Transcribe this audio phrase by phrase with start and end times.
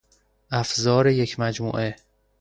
[0.51, 1.95] افزار یک مجموعه